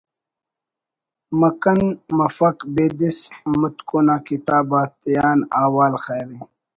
مکھن 1.39 1.79
مفک 2.17 2.57
بیدس 2.73 3.17
متکن 3.59 4.07
آ 4.13 4.17
کتاب 4.27 4.69
آتیان 4.81 5.39
حوال 5.59 5.93
خیر 6.03 6.27
ءِ 6.39 6.39